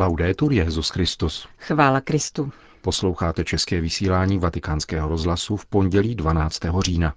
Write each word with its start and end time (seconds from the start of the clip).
Laudetur 0.00 0.52
Jezus 0.52 0.88
Christus. 0.88 1.48
Chvála 1.58 2.00
Kristu. 2.00 2.50
Posloucháte 2.82 3.44
české 3.44 3.80
vysílání 3.80 4.38
Vatikánského 4.38 5.08
rozhlasu 5.08 5.56
v 5.56 5.66
pondělí 5.66 6.14
12. 6.14 6.60
října. 6.80 7.14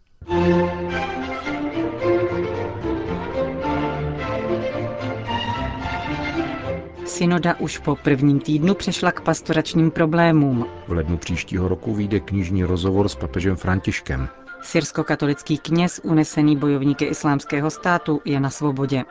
Synoda 7.06 7.56
už 7.60 7.78
po 7.78 7.96
prvním 7.96 8.40
týdnu 8.40 8.74
přešla 8.74 9.12
k 9.12 9.22
pastoračním 9.22 9.92
problémům. 9.92 10.66
V 10.88 10.92
lednu 10.92 11.18
příštího 11.18 11.68
roku 11.68 11.94
vyjde 11.94 12.20
knižní 12.20 12.64
rozhovor 12.64 13.10
s 13.10 13.16
papežem 13.16 13.56
Františkem. 13.56 14.30
Syrsko-katolický 14.62 15.58
kněz, 15.58 16.00
unesený 16.04 16.58
bojovníky 16.58 17.06
islámského 17.06 17.70
státu, 17.70 18.22
je 18.26 18.40
na 18.40 18.50
svobodě. 18.50 19.04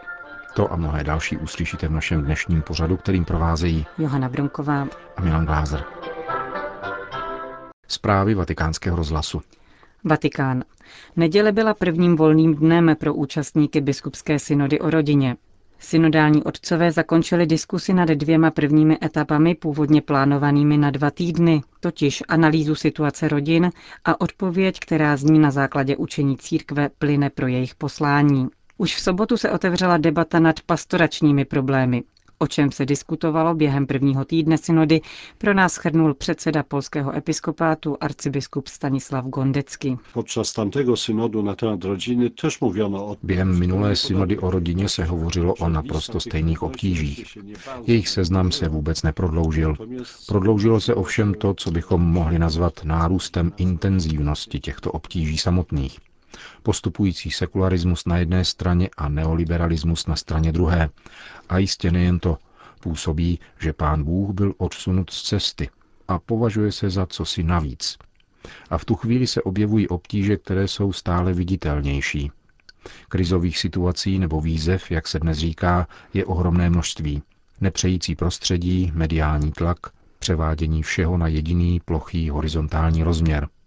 To 0.55 0.73
a 0.73 0.77
mnohé 0.77 1.05
další 1.05 1.37
uslyšíte 1.37 1.89
v 1.89 1.93
našem 1.93 2.23
dnešním 2.23 2.63
pořadu, 2.63 2.97
kterým 2.97 3.25
provázejí 3.25 3.87
Johana 3.99 4.29
Brunková 4.29 4.87
a 5.17 5.23
Milan 5.23 5.47
Glázer. 5.47 5.85
Zprávy 7.89 8.35
vatikánského 8.35 8.97
rozhlasu. 8.97 9.43
Vatikán. 10.05 10.65
Neděle 11.17 11.53
byla 11.53 11.75
prvním 11.75 12.17
volným 12.17 12.55
dnem 12.55 12.97
pro 13.01 13.15
účastníky 13.15 13.81
biskupské 13.81 14.39
synody 14.39 14.81
o 14.81 14.91
rodině. 14.91 15.37
Synodální 15.79 16.43
otcové 16.45 16.93
zakončili 16.93 17.47
diskusi 17.47 17.93
nad 17.93 18.09
dvěma 18.09 18.51
prvními 18.51 18.99
etapami 19.05 19.55
původně 19.55 20.03
plánovanými 20.03 20.77
na 20.77 20.91
dva 20.91 21.11
týdny, 21.11 21.63
totiž 21.81 22.23
analýzu 22.29 22.75
situace 22.75 23.29
rodin 23.29 23.71
a 24.05 24.21
odpověď, 24.21 24.81
která 24.81 25.17
zní 25.17 25.39
na 25.39 25.51
základě 25.51 25.97
učení 25.97 26.37
církve 26.37 26.89
plyne 26.99 27.31
pro 27.31 27.47
jejich 27.47 27.75
poslání. 27.75 28.49
Už 28.83 28.97
v 28.97 29.01
sobotu 29.01 29.37
se 29.37 29.51
otevřela 29.51 29.97
debata 29.97 30.41
nad 30.41 30.61
pastoračními 30.61 31.45
problémy. 31.45 32.03
O 32.39 32.47
čem 32.47 32.73
se 32.73 32.87
diskutovalo 32.87 33.55
během 33.55 33.87
prvního 33.87 34.25
týdne 34.25 34.59
synody, 34.59 35.01
pro 35.39 35.55
nás 35.55 35.73
schrnul 35.73 36.15
předseda 36.15 36.63
polského 36.63 37.17
episkopátu 37.17 37.97
arcibiskup 38.01 38.69
Stanislav 38.69 39.25
Gondecky. 39.25 39.99
synodu 40.95 41.43
na 41.43 41.55
temat 41.55 41.85
rodziny 41.85 42.31
też 42.31 42.61
mówiono 42.61 43.07
o... 43.07 43.17
Během 43.23 43.59
minulé 43.59 43.97
synody 43.97 44.39
o 44.39 44.51
rodině 44.51 44.89
se 44.89 45.05
hovořilo 45.05 45.55
o 45.55 45.69
naprosto 45.69 46.21
stejných 46.21 46.63
obtížích. 46.63 47.39
Jejich 47.87 48.09
seznam 48.09 48.53
se 48.53 48.69
vůbec 48.69 49.03
neprodloužil. 49.03 49.77
Prodloužilo 50.29 50.81
se 50.81 50.95
ovšem 50.95 51.35
to, 51.35 51.55
co 51.55 51.71
bychom 51.71 52.03
mohli 52.03 52.39
nazvat 52.39 52.85
nárůstem 52.85 53.53
intenzivnosti 53.57 54.61
těchto 54.61 54.93
obtíží 54.93 55.39
samotných 55.39 55.99
postupující 56.63 57.31
sekularismus 57.31 58.05
na 58.05 58.19
jedné 58.19 58.45
straně 58.45 58.89
a 58.97 59.09
neoliberalismus 59.09 60.07
na 60.07 60.17
straně 60.17 60.53
druhé. 60.53 60.91
A 61.49 61.59
jistě 61.59 61.91
nejen 61.93 62.19
to. 62.19 62.39
Působí, 62.81 63.39
že 63.59 63.73
pán 63.73 64.05
Bůh 64.05 64.35
byl 64.35 64.55
odsunut 64.59 65.11
z 65.11 65.23
cesty 65.23 65.71
a 66.09 66.19
považuje 66.19 66.73
se 66.73 66.91
za 66.91 67.07
cosi 67.07 67.43
navíc. 67.43 67.99
A 68.71 68.79
v 68.79 68.85
tu 68.85 68.95
chvíli 68.95 69.27
se 69.27 69.43
objevují 69.43 69.89
obtíže, 69.89 70.37
které 70.37 70.69
jsou 70.69 70.93
stále 70.93 71.33
viditelnější. 71.33 72.31
Krizových 73.09 73.59
situací 73.59 74.19
nebo 74.19 74.41
výzev, 74.41 74.91
jak 74.91 75.09
se 75.09 75.19
dnes 75.19 75.39
říká, 75.39 75.87
je 76.15 76.25
ohromné 76.25 76.71
množství. 76.71 77.23
Nepřející 77.61 78.15
prostředí, 78.17 78.93
mediální 78.95 79.53
tlak, 79.53 79.79
převádění 80.19 80.83
všeho 80.83 81.19
na 81.19 81.27
jediný 81.29 81.81
plochý 81.85 82.31
horizontální 82.31 83.03
rozměr– 83.03 83.49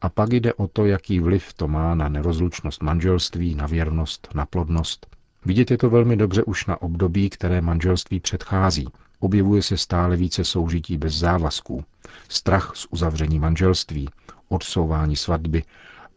a 0.00 0.08
pak 0.08 0.32
jde 0.32 0.54
o 0.54 0.68
to, 0.68 0.86
jaký 0.86 1.20
vliv 1.20 1.52
to 1.52 1.68
má 1.68 1.94
na 1.94 2.08
nerozlučnost 2.08 2.82
manželství, 2.82 3.54
na 3.54 3.66
věrnost, 3.66 4.28
na 4.34 4.46
plodnost. 4.46 5.06
Vidět 5.44 5.70
je 5.70 5.78
to 5.78 5.90
velmi 5.90 6.16
dobře 6.16 6.42
už 6.42 6.66
na 6.66 6.82
období, 6.82 7.30
které 7.30 7.60
manželství 7.60 8.20
předchází. 8.20 8.88
Objevuje 9.20 9.62
se 9.62 9.76
stále 9.76 10.16
více 10.16 10.44
soužití 10.44 10.98
bez 10.98 11.14
závazků, 11.14 11.84
strach 12.28 12.72
z 12.74 12.86
uzavření 12.90 13.38
manželství, 13.38 14.08
odsouvání 14.48 15.16
svatby 15.16 15.62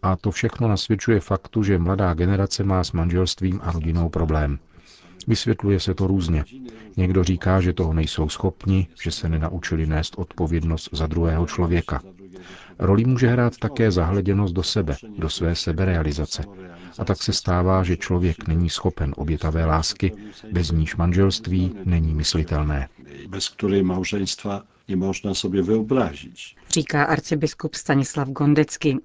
a 0.02 0.16
to 0.16 0.32
všechno 0.32 0.68
nasvědčuje 0.68 1.20
faktu, 1.20 1.64
že 1.64 1.78
mladá 1.78 2.14
generace 2.14 2.64
má 2.64 2.84
s 2.84 2.92
manželstvím 2.92 3.60
a 3.64 3.72
rodinou 3.72 4.10
problém. 4.10 4.60
Vysvětluje 5.28 5.80
se 5.80 5.94
to 5.94 6.08
různě. 6.08 6.46
Někdo 6.98 7.24
říká, 7.24 7.62
že 7.62 7.74
toho 7.74 7.94
nejsou 7.94 8.30
schopni, 8.30 8.88
že 9.02 9.12
se 9.12 9.30
nenaučili 9.30 9.86
nést 9.86 10.14
odpovědnost 10.18 10.90
za 10.92 11.08
druhého 11.08 11.46
člověka. 11.46 12.02
Roli 12.80 13.06
může 13.06 13.28
hrát 13.28 13.58
také 13.58 13.92
zahleděnost 13.92 14.54
do 14.54 14.64
sebe, 14.64 14.96
do 15.18 15.30
své 15.30 15.56
seberealizace. 15.56 16.44
A 16.98 17.06
tak 17.06 17.24
se 17.24 17.34
stává, 17.34 17.84
že 17.84 17.98
člověk 17.98 18.48
není 18.48 18.70
schopen 18.70 19.14
obětavé 19.18 19.66
lásky, 19.66 20.12
bez 20.52 20.72
níž 20.72 20.96
manželství 20.96 21.76
není 21.86 22.14
myslitelné. 22.14 22.90
Bez 23.28 23.50
které 23.50 23.84
małżeństwa 23.84 24.64
nie 24.90 24.96
można 24.96 25.34
sobie 25.34 25.64
wyobrazić. 25.64 26.56
Říká 26.72 27.04
arcibiskup 27.04 27.76
Stanislav 27.76 28.30
Gondecky. 28.30 28.98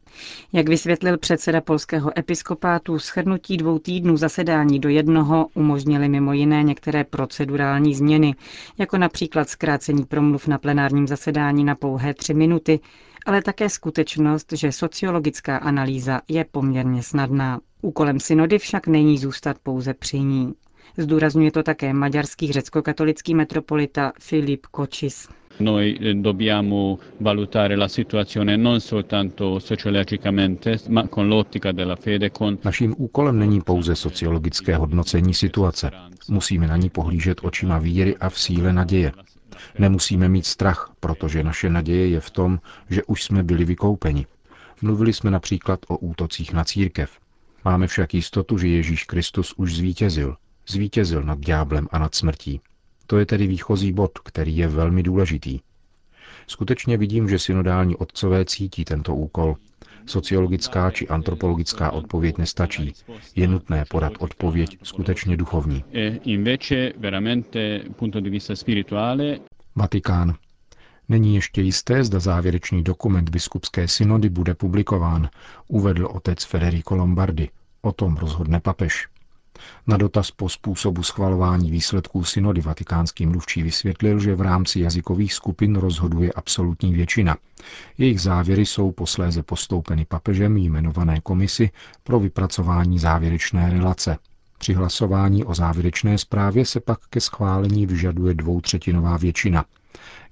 Jak 0.53 0.69
vysvětlil 0.69 1.19
předseda 1.19 1.61
polského 1.61 2.19
episkopátu, 2.19 2.99
shrnutí 2.99 3.57
dvou 3.57 3.79
týdnů 3.79 4.17
zasedání 4.17 4.79
do 4.81 4.89
jednoho 4.89 5.47
umožnili 5.55 6.09
mimo 6.09 6.33
jiné 6.33 6.63
některé 6.63 7.05
procedurální 7.05 7.95
změny, 7.95 8.35
jako 8.79 8.99
například 8.99 9.49
zkrácení 9.49 10.05
promluv 10.05 10.47
na 10.47 10.59
plenárním 10.59 11.07
zasedání 11.09 11.65
na 11.65 11.75
pouhé 11.75 12.15
tři 12.15 12.35
minuty, 12.35 12.81
ale 13.27 13.43
také 13.43 13.62
skutečnost, 13.69 14.53
že 14.53 14.73
sociologická 14.73 15.57
analýza 15.57 16.21
je 16.29 16.45
poměrně 16.51 17.03
snadná. 17.03 17.61
Úkolem 17.83 18.21
synody 18.21 18.59
však 18.59 18.87
není 18.87 19.19
zůstat 19.19 19.57
pouze 19.63 19.95
při 19.95 20.19
ní. 20.21 20.53
Zdůrazňuje 20.97 21.53
to 21.53 21.63
také 21.63 21.93
maďarský 21.93 22.53
řecko-katolický 22.53 23.35
metropolita 23.35 24.13
Filip 24.21 24.67
Kočis. 24.67 25.29
Noi 25.61 25.99
eh, 26.01 26.15
dobbiamo 26.15 26.99
valutare 27.19 27.77
la 27.77 27.89
situazione 27.89 28.57
non 28.57 28.81
soltanto 28.81 29.59
sociologicamente, 29.59 30.79
ma 30.89 31.07
con 31.09 31.29
l'ottica 31.29 31.73
della 31.73 31.97
fede. 31.97 32.31
Con... 32.31 32.59
Naším 32.65 32.95
úkolem 32.99 33.39
není 33.39 33.61
pouze 33.61 33.97
sociologické 33.97 34.77
hodnocení 34.77 35.35
situace. 35.35 35.91
Musíme 36.29 36.67
na 36.67 36.77
ní 36.77 36.91
pohlížet 36.91 37.39
očima 37.43 37.79
víry 37.79 38.17
a 38.17 38.29
v 38.31 38.39
síle 38.39 38.73
naděje. 38.73 39.13
Nemusíme 39.79 40.29
mít 40.29 40.47
strach, 40.47 40.93
protože 41.01 41.43
naše 41.45 41.71
naděje 41.71 42.09
je 42.09 42.21
v 42.21 42.31
tom, 42.31 42.61
že 42.91 43.05
už 43.05 43.23
jsme 43.25 43.43
byli 43.43 43.65
vykoupeni. 43.65 44.27
Mluvili 44.83 45.13
jsme 45.13 45.31
například 45.31 45.81
o 45.89 45.97
útocích 45.97 46.53
na 46.53 46.65
církev. 46.65 47.19
Máme 47.65 47.87
však 47.87 48.15
jistotu, 48.15 48.59
že 48.59 48.69
Ježíš 48.69 49.05
Kristus 49.05 49.55
už 49.57 49.75
zvítězil. 49.77 50.37
Zvítězil 50.69 51.23
nad 51.23 51.39
dňáblem 51.39 51.89
a 51.91 51.99
nad 51.99 52.15
smrtí. 52.15 52.61
To 53.07 53.19
je 53.19 53.27
tedy 53.27 53.47
výchozí 53.47 53.93
bod, 53.93 54.19
který 54.19 54.57
je 54.57 54.69
velmi 54.69 55.03
důležitý. 55.03 55.61
Skutečně 56.47 56.97
vidím, 56.97 57.29
že 57.29 57.39
synodální 57.39 57.97
otcové 57.97 58.45
cítí 58.45 58.85
tento 58.85 59.15
úkol. 59.15 59.57
Sociologická 60.07 60.91
či 60.91 61.09
antropologická 61.09 61.91
odpověď 61.91 62.39
nestačí. 62.39 62.93
Je 63.37 63.49
nutné 63.49 63.85
podat 63.91 64.13
odpověď 64.19 64.79
skutečně 64.83 65.37
duchovní. 65.37 65.85
E 65.95 66.19
Vatikán. 69.77 70.35
Není 71.09 71.35
ještě 71.35 71.63
jisté, 71.63 72.05
zda 72.05 72.21
závěrečný 72.21 72.83
dokument 72.83 73.29
biskupské 73.31 73.89
synody 73.89 74.29
bude 74.29 74.55
publikován, 74.55 75.29
uvedl 75.69 76.07
otec 76.07 76.45
Federico 76.45 76.97
Lombardi. 76.97 77.49
O 77.83 77.93
tom 77.93 78.17
rozhodne 78.17 78.61
papež. 78.61 79.09
Na 79.87 79.97
dotaz 79.97 80.31
po 80.31 80.49
způsobu 80.49 81.03
schvalování 81.03 81.71
výsledků 81.71 82.25
synody 82.25 82.61
vatikánský 82.61 83.27
mluvčí 83.27 83.63
vysvětlil, 83.63 84.19
že 84.19 84.35
v 84.35 84.41
rámci 84.41 84.81
jazykových 84.81 85.35
skupin 85.35 85.77
rozhoduje 85.77 86.33
absolutní 86.33 86.93
většina. 86.95 87.37
Jejich 87.99 88.21
závěry 88.21 88.67
jsou 88.67 88.93
posléze 88.93 89.43
postoupeny 89.43 90.05
papežem 90.05 90.57
jmenované 90.57 91.21
komisi 91.21 91.71
pro 92.05 92.21
vypracování 92.21 92.99
závěrečné 92.99 93.71
relace. 93.71 94.19
Při 94.59 94.73
hlasování 94.75 95.45
o 95.45 95.55
závěrečné 95.55 96.19
zprávě 96.19 96.67
se 96.67 96.81
pak 96.81 96.99
ke 97.11 97.21
schválení 97.21 97.87
vyžaduje 97.87 98.35
dvoutřetinová 98.35 99.17
většina. 99.17 99.65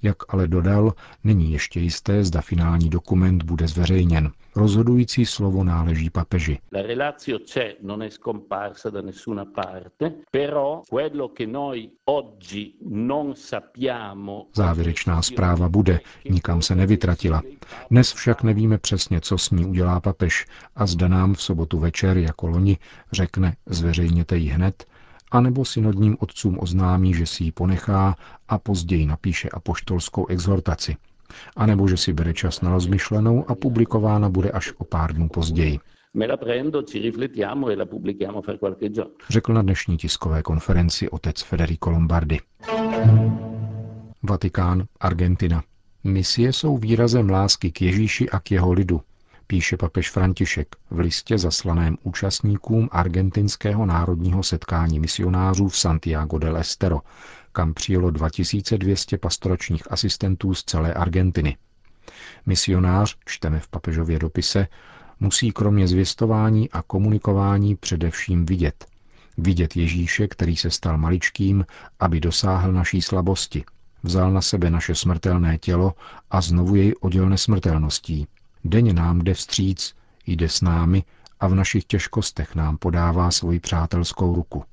Jak 0.02 0.16
ale 0.28 0.48
dodal, 0.48 0.94
není 1.24 1.52
ještě 1.52 1.80
jisté, 1.80 2.24
zda 2.24 2.40
finální 2.40 2.90
dokument 2.90 3.42
bude 3.42 3.68
zveřejněn. 3.68 4.30
Rozhodující 4.56 5.26
slovo 5.26 5.64
náleží 5.64 6.10
papeži. 6.10 6.58
Závěrečná 14.54 15.22
zpráva 15.22 15.68
bude, 15.68 16.00
nikam 16.30 16.62
se 16.62 16.74
nevytratila. 16.74 17.42
Dnes 17.90 18.12
však 18.12 18.42
nevíme 18.42 18.78
přesně, 18.78 19.20
co 19.20 19.38
s 19.38 19.50
ní 19.50 19.66
udělá 19.66 20.00
papež 20.00 20.46
a 20.76 20.86
zda 20.86 21.08
nám 21.08 21.34
v 21.34 21.42
sobotu 21.42 21.78
večer 21.78 22.18
jako 22.18 22.46
loni 22.46 22.78
řekne 23.12 23.56
zveřejněte 23.66 24.36
ji 24.36 24.48
hned, 24.48 24.84
anebo 25.30 25.64
synodním 25.64 26.16
otcům 26.20 26.58
oznámí, 26.60 27.14
že 27.14 27.26
si 27.26 27.44
ji 27.44 27.52
ponechá 27.52 28.16
a 28.48 28.58
později 28.58 29.06
napíše 29.06 29.48
apoštolskou 29.48 30.26
exhortaci, 30.26 30.96
anebo 31.56 31.88
že 31.88 31.96
si 31.96 32.12
bere 32.12 32.34
čas 32.34 32.60
na 32.60 32.70
rozmyšlenou 32.70 33.50
a 33.50 33.54
publikována 33.54 34.28
bude 34.28 34.50
až 34.50 34.72
o 34.78 34.84
pár 34.84 35.14
dnů 35.14 35.28
později. 35.28 35.78
E 35.78 36.00
Řekl 39.30 39.52
na 39.52 39.62
dnešní 39.62 39.96
tiskové 39.96 40.42
konferenci 40.42 41.08
otec 41.10 41.42
Federico 41.42 41.90
Lombardi. 41.90 42.40
Vatikán, 44.22 44.84
Argentina. 45.00 45.62
Misie 46.04 46.52
jsou 46.52 46.78
výrazem 46.78 47.30
lásky 47.30 47.72
k 47.72 47.82
Ježíši 47.82 48.30
a 48.30 48.40
k 48.40 48.50
jeho 48.50 48.72
lidu, 48.72 49.00
píše 49.46 49.76
papež 49.76 50.10
František 50.10 50.76
v 50.90 50.98
listě 50.98 51.38
zaslaném 51.38 51.96
účastníkům 52.02 52.88
argentinského 52.92 53.86
národního 53.86 54.42
setkání 54.42 55.00
misionářů 55.00 55.68
v 55.68 55.78
Santiago 55.78 56.38
del 56.38 56.56
Estero, 56.56 57.00
kam 57.52 57.74
přijelo 57.74 58.10
2200 58.10 59.18
pastoračních 59.18 59.92
asistentů 59.92 60.54
z 60.54 60.64
celé 60.64 60.94
Argentiny. 60.94 61.56
Misionář, 62.46 63.16
čteme 63.26 63.60
v 63.60 63.68
papežově 63.68 64.18
dopise, 64.18 64.66
musí 65.20 65.52
kromě 65.52 65.88
zvěstování 65.88 66.70
a 66.70 66.82
komunikování 66.82 67.76
především 67.76 68.46
vidět. 68.46 68.86
Vidět 69.38 69.76
Ježíše, 69.76 70.28
který 70.28 70.56
se 70.56 70.70
stal 70.70 70.98
maličkým, 70.98 71.66
aby 72.00 72.20
dosáhl 72.20 72.72
naší 72.72 73.02
slabosti. 73.02 73.64
Vzal 74.02 74.32
na 74.32 74.40
sebe 74.40 74.70
naše 74.70 74.94
smrtelné 74.94 75.58
tělo 75.58 75.94
a 76.30 76.40
znovu 76.40 76.76
jej 76.76 76.94
oděl 77.00 77.28
nesmrtelností. 77.28 78.26
Denně 78.64 78.92
nám 78.92 79.18
jde 79.18 79.34
vstříc, 79.34 79.94
jde 80.26 80.48
s 80.48 80.60
námi 80.60 81.04
a 81.40 81.48
v 81.48 81.54
našich 81.54 81.84
těžkostech 81.84 82.54
nám 82.54 82.76
podává 82.76 83.30
svoji 83.30 83.60
přátelskou 83.60 84.34
ruku. 84.34 84.64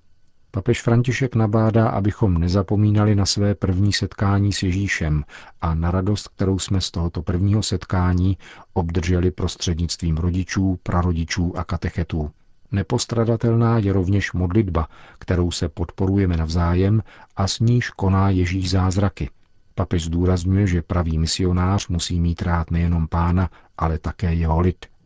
Papež 0.57 0.81
František 0.81 1.35
nabádá, 1.35 1.89
abychom 1.89 2.37
nezapomínali 2.37 3.15
na 3.15 3.25
své 3.25 3.55
první 3.55 3.93
setkání 3.93 4.53
s 4.53 4.63
Ježíšem 4.63 5.23
a 5.61 5.75
na 5.75 5.91
radost, 5.91 6.27
kterou 6.27 6.59
jsme 6.59 6.81
z 6.81 6.91
tohoto 6.91 7.21
prvního 7.21 7.63
setkání 7.63 8.37
obdrželi 8.73 9.31
prostřednictvím 9.31 10.17
rodičů, 10.17 10.79
prarodičů 10.83 11.57
a 11.57 11.63
katechetů. 11.63 12.31
Nepostradatelná 12.71 13.77
je 13.77 13.93
rovněž 13.93 14.33
modlitba, 14.33 14.87
kterou 15.19 15.51
se 15.51 15.69
podporujeme 15.69 16.37
navzájem 16.37 17.03
a 17.35 17.47
s 17.47 17.59
níž 17.59 17.89
koná 17.89 18.29
Ježíš 18.29 18.69
zázraky. 18.69 19.29
Papež 19.75 20.03
zdůrazňuje, 20.03 20.67
že 20.67 20.81
pravý 20.81 21.17
misionář 21.17 21.87
musí 21.87 22.19
mít 22.19 22.41
rád 22.41 22.71
nejenom 22.71 23.07
pána, 23.07 23.49
ale 23.77 23.99
také 23.99 24.33
jeho 24.33 24.59
lid– 24.59 24.85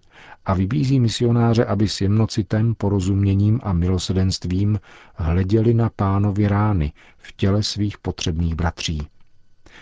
a 0.45 0.53
vybízí 0.53 0.99
misionáře, 0.99 1.65
aby 1.65 1.88
s 1.88 2.01
jemnocitem, 2.01 2.75
porozuměním 2.75 3.59
a 3.63 3.73
milosedenstvím 3.73 4.79
hleděli 5.15 5.73
na 5.73 5.89
pánovi 5.89 6.47
rány 6.47 6.93
v 7.17 7.33
těle 7.35 7.63
svých 7.63 7.97
potřebných 7.97 8.55
bratří. 8.55 9.07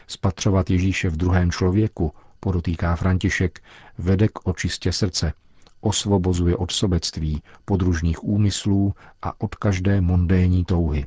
Spatřovat 0.07 0.69
Ježíše 0.69 1.09
v 1.09 1.17
druhém 1.17 1.51
člověku, 1.51 2.11
podotýká 2.39 2.95
František, 2.95 3.59
vede 3.97 4.27
k 4.27 4.47
očistě 4.47 4.91
srdce, 4.91 5.33
osvobozuje 5.81 6.55
od 6.55 6.71
sobectví, 6.71 7.41
podružných 7.65 8.23
úmyslů 8.23 8.93
a 9.21 9.41
od 9.41 9.55
každé 9.55 10.01
mondénní 10.01 10.65
touhy. 10.65 11.05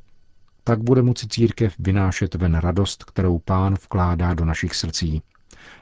Tak 0.65 0.83
bude 0.83 1.03
moci 1.03 1.29
církev 1.29 1.75
vynášet 1.79 2.35
ven 2.35 2.55
radost, 2.55 3.05
kterou 3.05 3.39
pán 3.39 3.75
vkládá 3.75 4.35
do 4.35 4.45
našich 4.45 4.75
srdcí 4.75 5.23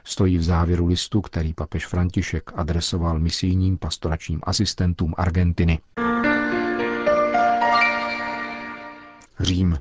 stojí 0.03 0.37
v 0.37 0.43
závěru 0.43 0.87
listu, 0.87 1.21
který 1.21 1.53
papež 1.53 1.85
František 1.87 2.51
adresoval 2.55 3.19
misijním 3.19 3.77
pastoračním 3.77 4.39
asistentům 4.43 5.13
Argentiny. 5.17 5.79
Řím. 9.39 9.77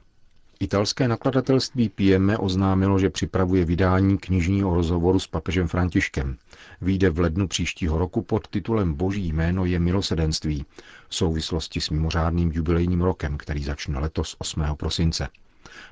Italské 0.62 1.09
nakladatelství 1.09 1.89
Pieme 1.89 2.39
oznámilo, 2.39 2.99
že 2.99 3.11
připravuje 3.11 3.65
vydání 3.65 4.19
knižního 4.19 4.75
rozhovoru 4.75 5.19
s 5.19 5.27
papežem 5.27 5.69
Františkem. 5.69 6.37
Výjde 6.81 7.11
v 7.11 7.19
lednu 7.19 7.49
příštího 7.49 7.99
roku 7.99 8.23
pod 8.23 8.49
titulem 8.49 8.95
Boží 8.95 9.33
jméno 9.33 9.65
je 9.65 9.79
milosedenství 9.79 10.65
v 11.09 11.15
souvislosti 11.15 11.81
s 11.81 11.91
mimořádným 11.91 12.53
jubilejním 12.53 13.01
rokem, 13.01 13.39
který 13.39 13.65
začne 13.65 13.99
letos 13.99 14.37
8. 14.39 14.62
prosince. 14.77 15.29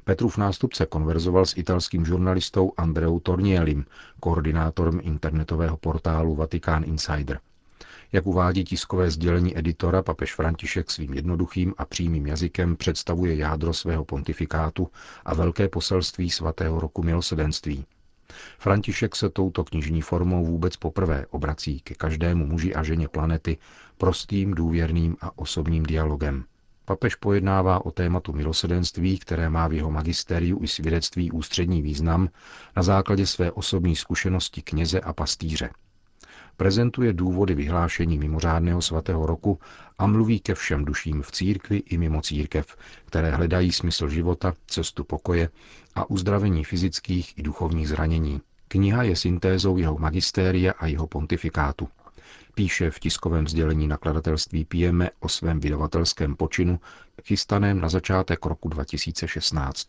Petrův 0.05 0.38
nástupce 0.38 0.87
konverzoval 0.87 1.47
s 1.47 1.56
italským 1.56 2.05
žurnalistou 2.05 2.73
Andreou 2.76 3.20
Tornielim, 3.20 3.85
koordinátorem 4.20 5.00
internetového 5.03 5.76
portálu 5.76 6.35
Vatikán 6.35 6.85
Insider. 6.85 7.41
Jak 8.12 8.26
uvádí 8.26 8.65
tiskové 8.65 9.11
sdělení 9.11 9.59
editora, 9.59 10.03
papež 10.03 10.35
František 10.35 10.91
svým 10.91 11.15
jednoduchým 11.15 11.75
a 11.79 11.85
přímým 11.85 12.26
jazykem 12.26 12.76
představuje 12.76 13.37
jádro 13.37 13.75
svého 13.75 14.05
pontifikátu 14.05 14.91
a 15.25 15.35
velké 15.35 15.69
poselství 15.69 16.31
svatého 16.31 16.81
roku 16.81 17.03
milosedenství. 17.03 17.85
František 18.59 19.17
se 19.17 19.31
touto 19.31 19.65
knižní 19.65 20.03
formou 20.03 20.44
vůbec 20.44 20.76
poprvé 20.76 21.26
obrací 21.31 21.81
ke 21.81 21.94
každému 21.94 22.47
muži 22.47 22.75
a 22.75 22.82
ženě 22.82 23.09
planety 23.09 23.59
prostým, 23.99 24.55
důvěrným 24.55 25.17
a 25.20 25.38
osobním 25.38 25.82
dialogem. 25.82 26.44
Papež 26.88 27.14
pojednává 27.14 27.87
o 27.87 27.90
tématu 27.90 28.32
milosedenství, 28.32 29.19
které 29.19 29.50
má 29.50 29.69
v 29.69 29.73
jeho 29.73 29.90
magistériu 29.90 30.62
i 30.62 30.69
svědectví 30.69 31.31
ústřední 31.31 31.82
význam 31.82 32.29
na 32.76 32.82
základě 32.82 33.26
své 33.26 33.52
osobní 33.52 33.96
zkušenosti 33.96 34.62
kněze 34.62 35.00
a 35.00 35.12
pastýře. 35.12 35.70
Prezentuje 36.56 37.12
důvody 37.12 37.55
vyhlášení 37.55 38.19
mimořádného 38.19 38.82
svatého 38.82 39.26
roku 39.26 39.58
a 39.99 40.06
mluví 40.06 40.40
ke 40.40 40.55
všem 40.55 40.85
duším 40.85 41.23
v 41.23 41.31
církvi 41.31 41.76
i 41.76 41.99
mimo 41.99 42.23
církev, 42.23 42.76
které 43.05 43.31
hledají 43.31 43.73
smysl 43.73 44.08
života, 44.08 44.55
cestu 44.67 45.05
pokoje 45.05 45.49
a 45.94 46.11
uzdravení 46.11 46.64
fyzických 46.64 47.38
i 47.38 47.43
duchovních 47.43 47.88
zranění. 47.88 48.41
Kniha 48.69 49.02
je 49.02 49.17
syntézou 49.17 49.76
jeho 49.76 49.99
magistéria 49.99 50.73
a 50.79 50.87
jeho 50.87 51.06
pontifikátu 51.06 51.88
píše 52.54 52.90
v 52.90 52.98
tiskovém 52.98 53.46
sdělení 53.46 53.88
nakladatelství 53.88 54.64
Pijeme 54.64 55.10
o 55.20 55.28
svém 55.28 55.60
vydavatelském 55.60 56.36
počinu, 56.36 56.80
chystaném 57.25 57.80
na 57.80 57.88
začátek 57.88 58.46
roku 58.46 58.69
2016. 58.69 59.88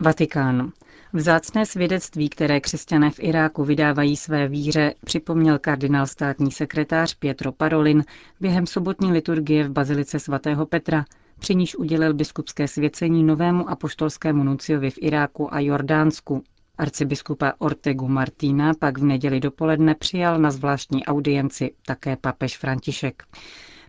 Vatikán. 0.00 0.72
Vzácné 1.12 1.66
svědectví, 1.66 2.28
které 2.28 2.60
křesťané 2.60 3.10
v 3.10 3.20
Iráku 3.20 3.64
vydávají 3.64 4.16
své 4.16 4.48
víře, 4.48 4.94
připomněl 5.04 5.58
kardinál 5.58 6.06
státní 6.06 6.52
sekretář 6.52 7.14
Pietro 7.14 7.52
Parolin 7.52 8.04
během 8.40 8.66
sobotní 8.66 9.12
liturgie 9.12 9.68
v 9.68 9.72
Bazilice 9.72 10.18
svatého 10.18 10.66
Petra, 10.66 11.04
při 11.38 11.54
níž 11.54 11.76
udělil 11.76 12.14
biskupské 12.14 12.68
svěcení 12.68 13.24
novému 13.24 13.70
apoštolskému 13.70 14.44
nuciovi 14.44 14.90
v 14.90 14.98
Iráku 15.00 15.54
a 15.54 15.60
Jordánsku, 15.60 16.42
Arcibiskupa 16.78 17.52
Ortegu 17.58 18.08
Martina 18.08 18.74
pak 18.74 18.98
v 18.98 19.04
neděli 19.04 19.40
dopoledne 19.40 19.94
přijal 19.94 20.38
na 20.38 20.50
zvláštní 20.50 21.04
audienci 21.06 21.74
také 21.86 22.16
papež 22.16 22.56
František. 22.58 23.22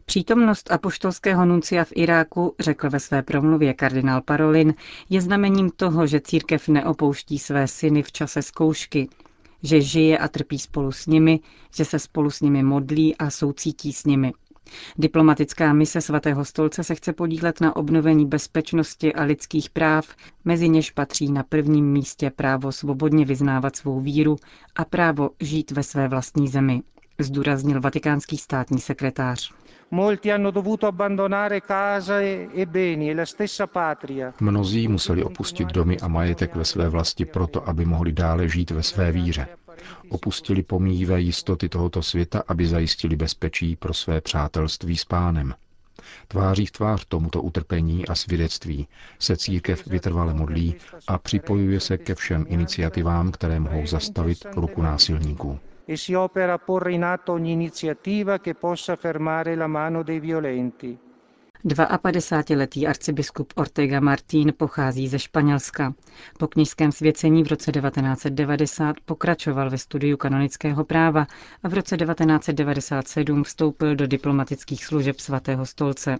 Přítomnost 0.05 0.71
apoštolského 0.71 1.45
nuncia 1.45 1.83
v 1.83 1.91
Iráku, 1.95 2.55
řekl 2.59 2.89
ve 2.89 2.99
své 2.99 3.21
promluvě 3.23 3.73
kardinál 3.73 4.21
Parolin, 4.21 4.73
je 5.09 5.21
znamením 5.21 5.69
toho, 5.69 6.07
že 6.07 6.21
církev 6.21 6.67
neopouští 6.67 7.39
své 7.39 7.67
syny 7.67 8.03
v 8.03 8.11
čase 8.11 8.41
zkoušky, 8.41 9.09
že 9.63 9.81
žije 9.81 10.17
a 10.17 10.27
trpí 10.27 10.59
spolu 10.59 10.91
s 10.91 11.05
nimi, 11.07 11.39
že 11.75 11.85
se 11.85 11.99
spolu 11.99 12.29
s 12.31 12.41
nimi 12.41 12.63
modlí 12.63 13.15
a 13.17 13.29
soucítí 13.29 13.93
s 13.93 14.05
nimi. 14.05 14.33
Diplomatická 14.97 15.73
mise 15.73 16.01
svatého 16.01 16.45
stolce 16.45 16.83
se 16.83 16.95
chce 16.95 17.13
podílet 17.13 17.61
na 17.61 17.75
obnovení 17.75 18.25
bezpečnosti 18.25 19.13
a 19.13 19.23
lidských 19.23 19.69
práv, 19.69 20.15
mezi 20.45 20.69
něž 20.69 20.91
patří 20.91 21.31
na 21.31 21.43
prvním 21.43 21.91
místě 21.91 22.29
právo 22.29 22.71
svobodně 22.71 23.25
vyznávat 23.25 23.75
svou 23.75 23.99
víru 23.99 24.35
a 24.75 24.85
právo 24.85 25.29
žít 25.39 25.71
ve 25.71 25.83
své 25.83 26.07
vlastní 26.07 26.47
zemi, 26.47 26.81
zdůraznil 27.19 27.81
vatikánský 27.81 28.37
státní 28.37 28.79
sekretář. 28.79 29.53
Mnozí 34.39 34.87
museli 34.87 35.23
opustit 35.23 35.67
domy 35.67 35.97
a 35.99 36.07
majetek 36.07 36.55
ve 36.55 36.65
své 36.65 36.89
vlasti 36.89 37.25
proto, 37.25 37.69
aby 37.69 37.85
mohli 37.85 38.11
dále 38.11 38.49
žít 38.49 38.71
ve 38.71 38.83
své 38.83 39.11
víře. 39.11 39.47
Opustili 40.09 40.63
pomíjivé 40.63 41.21
jistoty 41.21 41.69
tohoto 41.69 42.01
světa, 42.03 42.43
aby 42.47 42.67
zajistili 42.67 43.15
bezpečí 43.15 43.75
pro 43.75 43.93
své 43.93 44.21
přátelství 44.21 44.97
s 44.97 45.05
pánem. 45.05 45.53
Tváří 46.27 46.65
v 46.65 46.71
tvář 46.71 47.05
tomuto 47.07 47.41
utrpení 47.41 48.07
a 48.07 48.15
svědectví 48.15 48.87
se 49.19 49.37
církev 49.37 49.87
vytrvale 49.87 50.33
modlí 50.33 50.75
a 51.07 51.17
připojuje 51.17 51.79
se 51.79 51.97
ke 51.97 52.15
všem 52.15 52.45
iniciativám, 52.47 53.31
které 53.31 53.59
mohou 53.59 53.85
zastavit 53.87 54.37
ruku 54.55 54.81
násilníků. 54.81 55.59
E 55.89 55.97
si 55.97 56.17
opera 56.17 56.57
porre 56.57 56.91
in 56.91 57.05
atto 57.05 57.33
ogni 57.33 57.51
iniziativa 57.51 58.37
che 58.39 58.53
possa 58.53 58.95
fermare 58.95 59.55
la 59.55 59.67
mano 59.67 60.03
dei 60.03 60.19
violenti. 60.19 60.97
52-letý 61.65 62.87
arcibiskup 62.87 63.53
Ortega 63.55 63.99
Martín 63.99 64.53
pochází 64.57 65.07
ze 65.07 65.19
Španělska. 65.19 65.93
Po 66.39 66.47
knižském 66.47 66.91
svěcení 66.91 67.43
v 67.43 67.47
roce 67.47 67.71
1990 67.71 68.95
pokračoval 69.05 69.69
ve 69.69 69.77
studiu 69.77 70.17
kanonického 70.17 70.83
práva 70.85 71.27
a 71.63 71.69
v 71.69 71.73
roce 71.73 71.97
1997 71.97 73.43
vstoupil 73.43 73.95
do 73.95 74.07
diplomatických 74.07 74.85
služeb 74.85 75.19
svatého 75.19 75.65
stolce. 75.65 76.17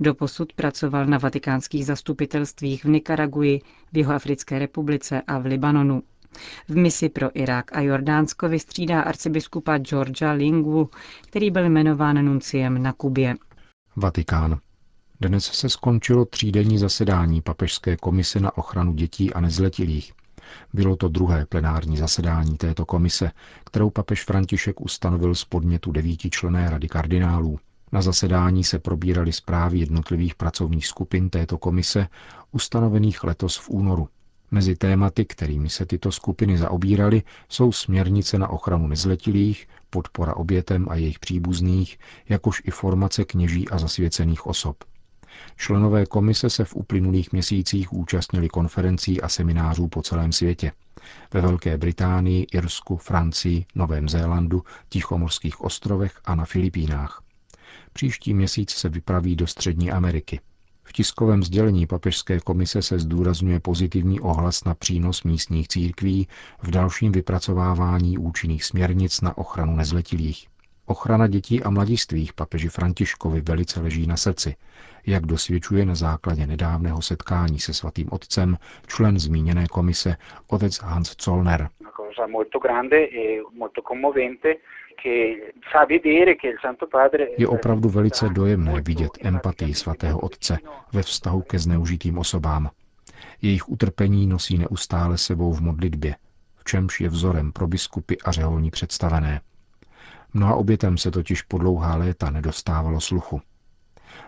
Doposud 0.00 0.52
pracoval 0.52 1.06
na 1.06 1.18
vatikánských 1.18 1.86
zastupitelstvích 1.86 2.84
v 2.84 2.88
Nikaraguji, 2.88 3.60
v 3.92 3.96
Jihoafrické 3.96 4.58
republice 4.58 5.22
a 5.26 5.38
v 5.38 5.46
Libanonu. 5.46 6.02
V 6.68 6.76
misi 6.76 7.08
pro 7.08 7.30
Irák 7.38 7.76
a 7.76 7.80
Jordánsko 7.80 8.48
vystřídá 8.48 9.00
arcibiskupa 9.02 9.78
Georgia 9.78 10.32
Lingu, 10.32 10.90
který 11.26 11.50
byl 11.50 11.64
jmenován 11.64 12.24
nunciem 12.24 12.82
na 12.82 12.92
Kubě. 12.92 13.34
Vatikán. 14.00 14.58
Dnes 15.20 15.44
se 15.44 15.68
skončilo 15.68 16.24
třídenní 16.24 16.78
zasedání 16.78 17.42
Papežské 17.42 17.96
komise 17.96 18.40
na 18.40 18.58
ochranu 18.58 18.92
dětí 18.92 19.32
a 19.32 19.40
nezletilých. 19.40 20.12
Bylo 20.72 20.96
to 20.96 21.08
druhé 21.08 21.46
plenární 21.46 21.96
zasedání 21.96 22.56
této 22.56 22.86
komise, 22.86 23.30
kterou 23.64 23.90
papež 23.90 24.24
František 24.24 24.80
ustanovil 24.80 25.34
z 25.34 25.44
podnětu 25.44 25.92
devítičlené 25.92 26.70
rady 26.70 26.88
kardinálů. 26.88 27.58
Na 27.92 28.02
zasedání 28.02 28.64
se 28.64 28.78
probíraly 28.78 29.32
zprávy 29.32 29.78
jednotlivých 29.78 30.34
pracovních 30.34 30.86
skupin 30.86 31.30
této 31.30 31.58
komise, 31.58 32.06
ustanovených 32.52 33.24
letos 33.24 33.56
v 33.58 33.70
únoru. 33.70 34.08
Mezi 34.50 34.76
tématy, 34.76 35.24
kterými 35.24 35.68
se 35.68 35.86
tyto 35.86 36.12
skupiny 36.12 36.58
zaobíraly, 36.58 37.22
jsou 37.48 37.72
směrnice 37.72 38.38
na 38.38 38.48
ochranu 38.48 38.86
nezletilých, 38.86 39.68
podpora 39.90 40.36
obětem 40.36 40.86
a 40.90 40.94
jejich 40.94 41.18
příbuzných, 41.18 41.98
jakož 42.28 42.62
i 42.64 42.70
formace 42.70 43.24
kněží 43.24 43.68
a 43.68 43.78
zasvěcených 43.78 44.46
osob. 44.46 44.84
Členové 45.56 46.06
komise 46.06 46.50
se 46.50 46.64
v 46.64 46.74
uplynulých 46.74 47.32
měsících 47.32 47.92
účastnili 47.92 48.48
konferencí 48.48 49.20
a 49.20 49.28
seminářů 49.28 49.88
po 49.88 50.02
celém 50.02 50.32
světě. 50.32 50.72
Ve 51.34 51.40
Velké 51.40 51.78
Británii, 51.78 52.46
Irsku, 52.52 52.96
Francii, 52.96 53.66
Novém 53.74 54.08
Zélandu, 54.08 54.62
Tichomorských 54.88 55.60
ostrovech 55.60 56.20
a 56.24 56.34
na 56.34 56.44
Filipínách. 56.44 57.22
Příští 57.92 58.34
měsíc 58.34 58.70
se 58.70 58.88
vypraví 58.88 59.36
do 59.36 59.46
Střední 59.46 59.90
Ameriky. 59.90 60.40
V 60.90 60.92
tiskovém 60.92 61.42
sdělení 61.42 61.86
papežské 61.86 62.40
komise 62.40 62.82
se 62.82 62.98
zdůrazňuje 62.98 63.60
pozitivní 63.60 64.20
ohlas 64.20 64.64
na 64.64 64.74
přínos 64.74 65.22
místních 65.22 65.68
církví 65.68 66.28
v 66.62 66.70
dalším 66.70 67.12
vypracovávání 67.12 68.18
účinných 68.18 68.64
směrnic 68.64 69.20
na 69.20 69.38
ochranu 69.38 69.76
nezletilých. 69.76 70.48
Ochrana 70.86 71.26
dětí 71.26 71.62
a 71.62 71.70
mladistvých 71.70 72.32
papeži 72.32 72.68
Františkovi 72.68 73.40
velice 73.40 73.80
leží 73.80 74.06
na 74.06 74.16
srdci, 74.16 74.56
jak 75.06 75.26
dosvědčuje 75.26 75.86
na 75.86 75.94
základě 75.94 76.46
nedávného 76.46 77.02
setkání 77.02 77.58
se 77.60 77.74
svatým 77.74 78.08
otcem 78.10 78.58
člen 78.86 79.18
zmíněné 79.18 79.66
komise 79.66 80.16
otec 80.46 80.78
Hans 80.78 81.16
Zollner. 81.24 81.68
Je 87.38 87.48
opravdu 87.48 87.88
velice 87.88 88.28
dojemné 88.28 88.80
vidět 88.80 89.10
empatii 89.24 89.74
svatého 89.74 90.20
otce 90.20 90.58
ve 90.92 91.02
vztahu 91.02 91.42
ke 91.42 91.58
zneužitým 91.58 92.18
osobám. 92.18 92.70
Jejich 93.42 93.68
utrpení 93.68 94.26
nosí 94.26 94.58
neustále 94.58 95.18
sebou 95.18 95.52
v 95.52 95.60
modlitbě, 95.60 96.14
v 96.56 96.64
čemž 96.64 97.00
je 97.00 97.08
vzorem 97.08 97.52
pro 97.52 97.66
biskupy 97.66 98.16
a 98.24 98.32
řeholní 98.32 98.70
představené. 98.70 99.40
Mnoha 100.34 100.54
obětem 100.54 100.98
se 100.98 101.10
totiž 101.10 101.42
po 101.42 101.58
dlouhá 101.58 101.96
léta 101.96 102.30
nedostávalo 102.30 103.00
sluchu. 103.00 103.40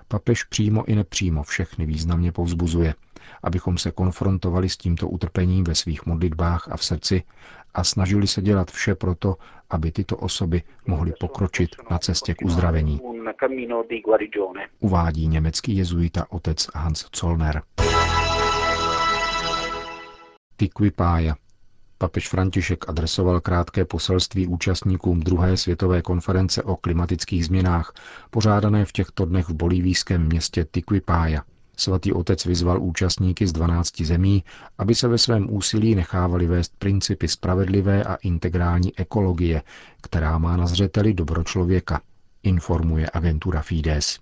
Papež 0.08 0.44
přímo 0.44 0.84
i 0.84 0.94
nepřímo 0.94 1.42
všechny 1.42 1.86
významně 1.86 2.32
povzbuzuje, 2.32 2.94
abychom 3.42 3.78
se 3.78 3.90
konfrontovali 3.90 4.68
s 4.68 4.76
tímto 4.76 5.08
utrpením 5.08 5.64
ve 5.64 5.74
svých 5.74 6.06
modlitbách 6.06 6.68
a 6.70 6.76
v 6.76 6.84
srdci 6.84 7.22
a 7.74 7.84
snažili 7.84 8.26
se 8.26 8.42
dělat 8.42 8.70
vše 8.70 8.94
proto, 8.94 9.36
aby 9.70 9.92
tyto 9.92 10.16
osoby 10.16 10.62
mohly 10.86 11.12
pokročit 11.20 11.70
na 11.90 11.98
cestě 11.98 12.34
k 12.34 12.42
uzdravení. 12.44 13.00
Uvádí 14.80 15.28
německý 15.28 15.76
jezuita 15.76 16.26
otec 16.30 16.66
Hans 16.74 17.06
Zollner. 17.16 17.62
Tikvi 20.56 20.90
Pája, 20.90 21.34
Papež 22.02 22.28
František 22.28 22.88
adresoval 22.88 23.40
krátké 23.40 23.84
poselství 23.84 24.46
účastníkům 24.46 25.20
druhé 25.20 25.56
světové 25.56 26.02
konference 26.02 26.62
o 26.62 26.76
klimatických 26.76 27.46
změnách, 27.46 27.94
pořádané 28.30 28.84
v 28.84 28.92
těchto 28.92 29.24
dnech 29.24 29.48
v 29.48 29.54
bolivijském 29.54 30.26
městě 30.26 30.66
Tiquipaya. 30.70 31.42
Svatý 31.76 32.12
otec 32.12 32.44
vyzval 32.44 32.82
účastníky 32.82 33.46
z 33.46 33.52
12 33.52 34.00
zemí, 34.00 34.44
aby 34.78 34.94
se 34.94 35.08
ve 35.08 35.18
svém 35.18 35.54
úsilí 35.54 35.94
nechávali 35.94 36.46
vést 36.46 36.72
principy 36.78 37.28
spravedlivé 37.28 38.04
a 38.04 38.14
integrální 38.14 38.98
ekologie, 38.98 39.62
která 40.02 40.38
má 40.38 40.56
na 40.56 40.66
zřeteli 40.66 41.14
dobro 41.14 41.44
člověka, 41.44 42.00
informuje 42.42 43.10
agentura 43.12 43.62
Fides. 43.62 44.18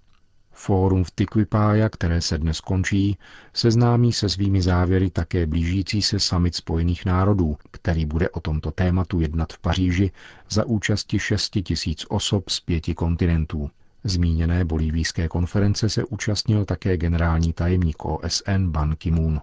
Fórum 0.52 1.04
v 1.04 1.10
Tikvipája, 1.10 1.88
které 1.88 2.20
se 2.20 2.38
dnes 2.38 2.60
končí, 2.60 3.18
seznámí 3.54 4.12
se 4.12 4.28
svými 4.28 4.62
závěry 4.62 5.10
také 5.10 5.46
blížící 5.46 6.02
se 6.02 6.20
summit 6.20 6.54
Spojených 6.54 7.04
národů, 7.04 7.56
který 7.70 8.06
bude 8.06 8.30
o 8.30 8.40
tomto 8.40 8.70
tématu 8.70 9.20
jednat 9.20 9.52
v 9.52 9.58
Paříži 9.58 10.10
za 10.50 10.64
účasti 10.64 11.18
6 11.18 11.50
tisíc 11.64 12.06
osob 12.08 12.48
z 12.48 12.60
pěti 12.60 12.94
kontinentů. 12.94 13.70
Zmíněné 14.04 14.64
bolívijské 14.64 15.28
konference 15.28 15.88
se 15.88 16.04
účastnil 16.04 16.64
také 16.64 16.96
generální 16.96 17.52
tajemník 17.52 18.04
OSN 18.04 18.66
Ban 18.66 18.96
Ki-moon. 18.96 19.40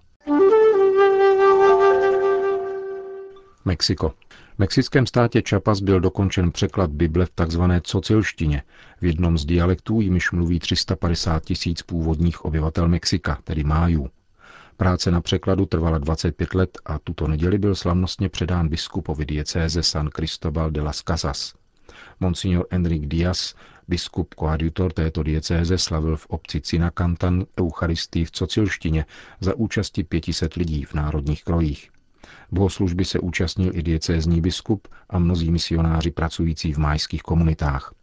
Mexiko. 3.66 4.10
V 4.56 4.60
mexickém 4.60 5.06
státě 5.06 5.42
Chiapas 5.42 5.80
byl 5.80 6.00
dokončen 6.00 6.52
překlad 6.52 6.92
Bible 6.92 7.26
v 7.26 7.32
tzv. 7.46 7.62
cocilštině, 7.82 8.64
v 9.02 9.06
jednom 9.06 9.38
z 9.38 9.46
dialektů, 9.46 10.02
jimiž 10.02 10.32
mluví 10.32 10.60
350 10.60 11.44
tisíc 11.44 11.82
původních 11.82 12.46
obyvatel 12.46 12.88
Mexika, 12.88 13.38
tedy 13.44 13.64
májů. 13.64 14.10
Práce 14.78 15.12
na 15.12 15.22
překladu 15.22 15.66
trvala 15.66 15.98
25 15.98 16.54
let 16.54 16.78
a 16.86 17.00
tuto 17.00 17.28
neděli 17.28 17.58
byl 17.58 17.76
slavnostně 17.76 18.30
předán 18.30 18.70
biskupovi 18.70 19.26
diecéze 19.26 19.84
San 19.84 20.10
Cristobal 20.10 20.72
de 20.72 20.82
las 20.82 21.04
Casas. 21.08 21.54
Monsignor 22.20 22.66
Enrique 22.70 23.08
Díaz, 23.08 23.56
biskup 23.88 24.34
koadjutor 24.34 24.94
této 24.94 25.24
diecéze, 25.24 25.78
slavil 25.78 26.18
v 26.18 26.26
obci 26.26 26.62
Cinacantan 26.62 27.46
eucharistii 27.60 28.26
v 28.26 28.32
cocilštině 28.32 29.06
za 29.40 29.56
účasti 29.56 30.04
500 30.04 30.54
lidí 30.54 30.84
v 30.84 30.94
národních 30.94 31.44
krojích. 31.44 31.90
Bohoslužby 32.52 33.06
se 33.06 33.20
účastnil 33.20 33.72
i 33.76 33.84
diecézní 33.84 34.42
biskup 34.42 34.88
a 35.10 35.20
mnozí 35.20 35.52
misionáři 35.52 36.12
pracující 36.12 36.74
v 36.74 36.78
májských 36.78 37.22
komunitách. 37.22 37.94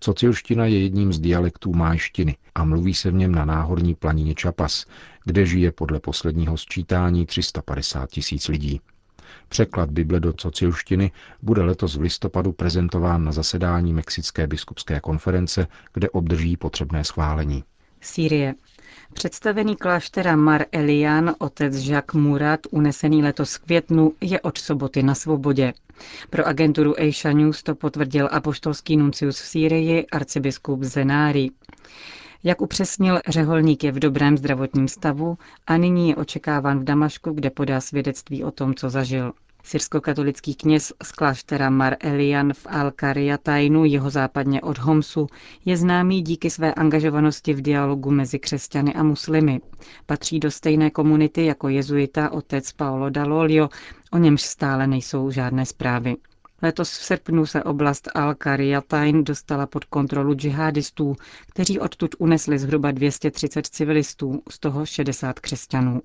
Cocilština 0.00 0.66
je 0.66 0.82
jedním 0.82 1.12
z 1.12 1.18
dialektů 1.18 1.72
májštiny 1.72 2.36
a 2.54 2.64
mluví 2.64 2.94
se 2.94 3.10
v 3.10 3.14
něm 3.14 3.32
na 3.32 3.44
náhorní 3.44 3.94
planině 3.94 4.34
Čapas, 4.34 4.86
kde 5.24 5.46
žije 5.46 5.72
podle 5.72 6.00
posledního 6.00 6.56
sčítání 6.56 7.26
350 7.26 8.10
tisíc 8.10 8.48
lidí. 8.48 8.80
Překlad 9.48 9.90
Bible 9.90 10.20
do 10.20 10.32
cocilštiny 10.32 11.10
bude 11.42 11.62
letos 11.62 11.96
v 11.96 12.00
listopadu 12.00 12.52
prezentován 12.52 13.24
na 13.24 13.32
zasedání 13.32 13.92
Mexické 13.92 14.46
biskupské 14.46 15.00
konference, 15.00 15.66
kde 15.94 16.10
obdrží 16.10 16.56
potřebné 16.56 17.04
schválení. 17.04 17.64
Sýrie. 18.00 18.54
Představený 19.12 19.76
kláštera 19.76 20.36
Mar 20.36 20.64
Elian, 20.72 21.34
otec 21.38 21.74
Jacques 21.76 22.22
Murat, 22.22 22.60
unesený 22.70 23.22
letos 23.22 23.54
v 23.54 23.58
květnu, 23.58 24.12
je 24.20 24.40
od 24.40 24.58
soboty 24.58 25.02
na 25.02 25.14
svobodě. 25.14 25.72
Pro 26.30 26.46
agenturu 26.46 27.00
Asia 27.00 27.32
News 27.32 27.62
to 27.62 27.74
potvrdil 27.74 28.28
apoštolský 28.32 28.96
nuncius 28.96 29.40
v 29.40 29.46
Sýrii, 29.46 30.06
arcibiskup 30.06 30.82
Zenári. 30.82 31.50
Jak 32.46 32.60
upřesnil, 32.60 33.20
řeholník 33.28 33.84
je 33.84 33.92
v 33.92 33.98
dobrém 33.98 34.38
zdravotním 34.38 34.88
stavu 34.88 35.38
a 35.66 35.76
nyní 35.76 36.08
je 36.08 36.16
očekáván 36.16 36.78
v 36.78 36.84
Damašku, 36.84 37.32
kde 37.32 37.50
podá 37.50 37.80
svědectví 37.80 38.44
o 38.44 38.50
tom, 38.50 38.74
co 38.74 38.90
zažil. 38.90 39.32
Syrskokatolický 39.64 40.54
kněz 40.54 40.92
z 41.02 41.12
kláštera 41.12 41.70
Mar 41.70 41.96
Elian 42.00 42.52
v 42.52 42.66
al 42.70 42.90
Kariatajnu, 42.90 43.84
jeho 43.84 44.10
západně 44.10 44.60
od 44.60 44.78
Homsu, 44.78 45.26
je 45.64 45.76
známý 45.76 46.22
díky 46.22 46.50
své 46.50 46.74
angažovanosti 46.74 47.54
v 47.54 47.62
dialogu 47.62 48.10
mezi 48.10 48.38
křesťany 48.38 48.94
a 48.94 49.02
muslimy. 49.02 49.60
Patří 50.06 50.40
do 50.40 50.50
stejné 50.50 50.90
komunity 50.90 51.44
jako 51.44 51.68
jezuita 51.68 52.30
otec 52.32 52.72
Paolo 52.72 53.10
Dall'Olio, 53.10 53.68
o 54.12 54.18
němž 54.18 54.42
stále 54.42 54.86
nejsou 54.86 55.30
žádné 55.30 55.66
zprávy. 55.66 56.16
Letos 56.62 56.90
v 56.90 57.04
srpnu 57.04 57.46
se 57.46 57.62
oblast 57.62 58.08
Al-Kariatain 58.14 59.24
dostala 59.24 59.66
pod 59.66 59.84
kontrolu 59.84 60.34
džihadistů, 60.34 61.16
kteří 61.48 61.80
odtud 61.80 62.14
unesli 62.18 62.58
zhruba 62.58 62.90
230 62.90 63.66
civilistů, 63.66 64.42
z 64.50 64.58
toho 64.58 64.86
60 64.86 65.40
křesťanů. 65.40 66.00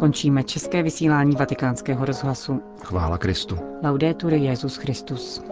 Končíme 0.00 0.42
české 0.42 0.82
vysílání 0.82 1.36
vatikánského 1.36 2.04
rozhlasu. 2.04 2.62
Chvála 2.84 3.18
Kristu. 3.18 3.58
Laudetur 3.84 4.32
Jezus 4.32 4.76
Christus. 4.76 5.42